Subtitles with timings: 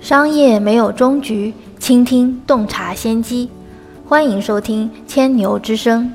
[0.00, 3.50] 商业没有终局，倾听洞察先机。
[4.06, 6.10] 欢迎收听千牛之声。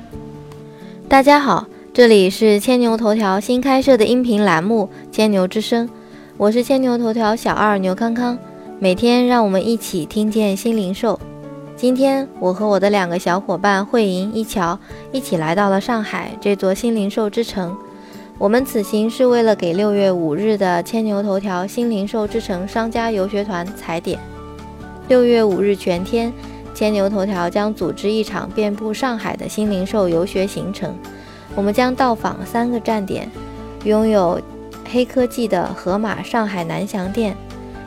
[1.06, 5.86] 大家好，这里是千牛头条新开设的音频栏目《千牛之声》，
[6.38, 8.38] 我是千牛头条小二牛康康。
[8.78, 11.20] 每天让我们一起听见新零售。
[11.76, 14.78] 今天我和我的两个小伙伴慧莹、一乔
[15.12, 17.76] 一起来到了上海这座新零售之城。
[18.36, 24.18] 我们此行是为了给六月五日的千牛头条新零售之城商家游学团踩点。
[25.06, 26.32] 六月五日全天，
[26.74, 30.96] 千牛头条将组织一场遍布上海的新零售游学行程。
[31.54, 33.30] 我们将到访三个站点：
[33.84, 34.40] 拥有
[34.90, 37.36] 黑科技的盒马上海南翔店，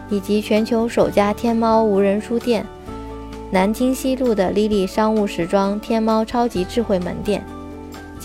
[0.10, 2.66] 以及全球首家天猫无人书店——
[3.52, 7.44] 南京西路的 Lily 商务时装天猫超级智慧门店。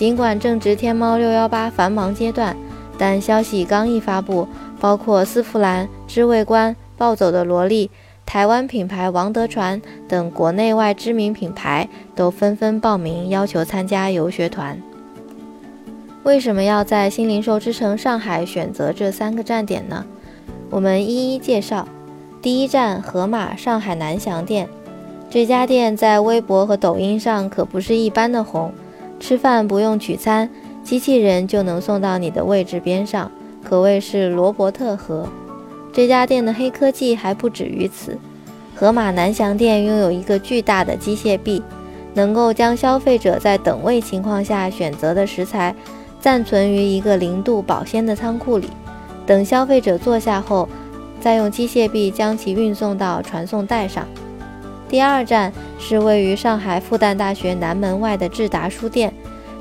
[0.03, 2.57] 尽管正值天猫六幺八繁忙阶段，
[2.97, 4.45] 但消息刚一发布，
[4.77, 7.89] 包括丝芙兰、知味观、暴走的萝莉、
[8.25, 14.77] 台湾品牌王德传等国内外知名品牌都纷纷报名，要求参加游学团。
[16.23, 20.05] 为什么要在新零售之城上海选择这三个站点呢？
[20.69, 21.87] 我们一一介绍。
[22.41, 24.67] 第一站，盒马上海南翔店，
[25.29, 28.73] 这家店在微博和抖音上可不是一般的红。
[29.23, 30.49] 吃饭不用取餐，
[30.83, 33.31] 机器人就能送到你的位置边上，
[33.63, 35.29] 可谓是罗伯特盒。
[35.93, 38.19] 这家店的黑科技还不止于此。
[38.75, 41.63] 盒马南翔店拥有一个巨大的机械臂，
[42.13, 45.73] 能够将消费者在等位情况下选择的食材
[46.19, 48.67] 暂存于一个零度保鲜的仓库里，
[49.25, 50.67] 等消费者坐下后，
[51.21, 54.05] 再用机械臂将其运送到传送带上。
[54.89, 55.53] 第二站
[55.85, 59.13] 是位于上海复旦大学南门外的智达书店，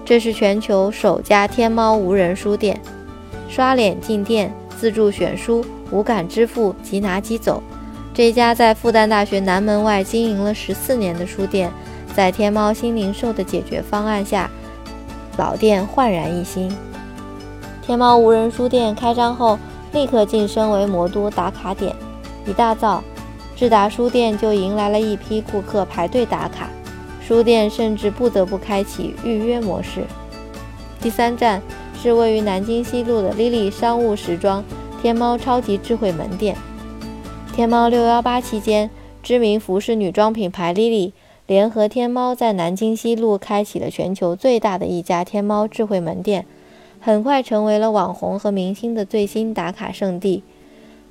[0.05, 2.81] 这是全球首家天猫无人书店，
[3.48, 7.61] 刷脸进店、自助选书、无感支付、即拿即走。
[8.14, 11.69] 这家在复旦大学南门外经营了十四年的书店，
[12.14, 14.48] 在天猫新零售的解决方案下，
[15.36, 16.73] 老店焕然一新。
[17.85, 19.58] 天猫无人书店开张后，
[19.92, 21.92] 立刻晋升为魔都打卡点，
[22.46, 23.02] 一大早。
[23.62, 26.68] 智达书店就迎来了一批顾客排队打卡，
[27.24, 30.02] 书店甚至不得不开启预约模式。
[31.00, 31.62] 第三站
[31.95, 34.64] 是位于南京西路的 Lily 商务时装
[35.01, 36.56] 天猫超级智慧门店。
[37.55, 38.90] 天猫六幺八期间，
[39.22, 41.12] 知名服饰女装品牌 Lily
[41.46, 46.46] 联合天猫在南京西路开启了全球最大的一家天猫智慧门店，
[46.98, 50.42] 很快成为了网红和明星的最新打卡圣地。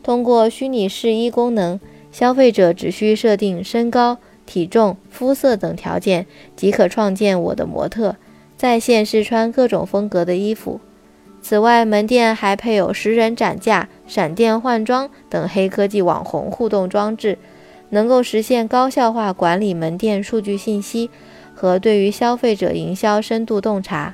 [0.03, 1.79] 通过虚拟试衣功能。
[2.11, 8.17] 消费者只需设定身高、体重、肤色等条件，即可创建我的模特，
[8.57, 10.79] 在线试穿各种风格的衣服。
[11.41, 17.37] 此外，门店还配有十人展架、闪电换装等黑科技网红互动装置，
[17.89, 21.09] 能够实现高效化管理门店数据信息
[21.55, 24.13] 和对于消费者营销深度洞察，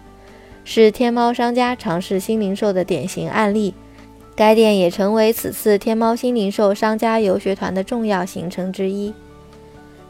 [0.63, 3.73] 是天猫商家尝试新零售的典型案例。
[4.37, 9.11] 该店也成为此次天猫新零售商家游学团的重要行程之一。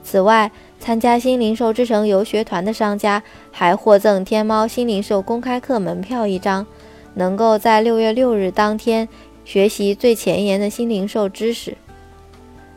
[0.04, 0.52] 此外，
[0.82, 6.68] 参加新零售之城游学团的商家还获赠天猫新零售公开课门票一张，
[7.14, 9.08] 能够在六月六日当天
[9.46, 11.78] 学习最前沿的新零售知识。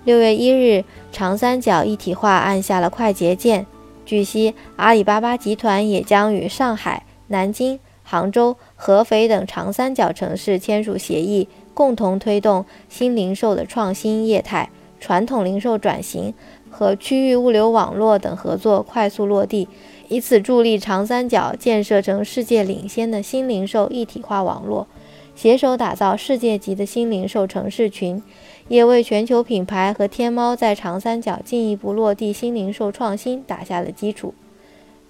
[0.05, 3.67] 六月一日，长三角一体化按下了快捷键。
[4.07, 7.81] 据悉，阿里巴巴集团也将与上海、南京。
[8.11, 16.35] 杭州、合肥等长三角城市签署协议，共同推动新零售的创新业态、传统零售转型
[16.69, 19.69] 和区域物流网络等合作快速落地，
[20.09, 24.89] 以此助力长三角建设成世界领先的新零售一体化网络，
[25.37, 28.21] 携手打造世界级的新零售城市群，
[28.67, 34.35] 也为全球品牌和天猫在长三角进一步落地新零售创新打下了基础。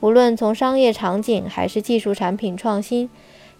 [0.00, 3.10] 无论从商业场景还是技术产品创新，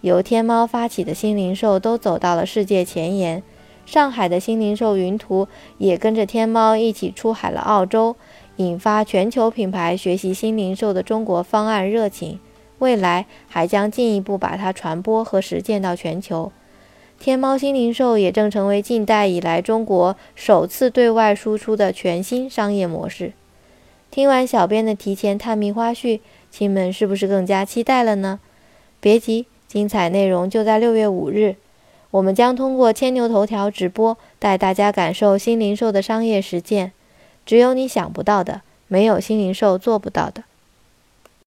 [0.00, 3.42] 由天猫发起的新零售都走到了世界前沿。
[3.84, 8.16] 上海的新零售云图也跟着天猫一起出海了澳洲，
[8.56, 12.38] 引发全球品牌学习新零售的中国方案热情。
[12.78, 16.50] 未来还将进一步把它传播和实践到全球。
[17.18, 23.34] 天猫新零售也正成为近代以来中国首次对外输出的全新商业模式。
[24.10, 26.18] 听完小编的提前探秘花絮，
[26.50, 28.40] 亲们是不是更加期待了呢？
[29.00, 31.54] 别急，精彩内容就在六月五日，
[32.10, 36.90] 我们将通过千牛头条直播带大家感受新零售的商业实践。
[37.46, 40.42] 只有你想不到的，没有新零售做不到的。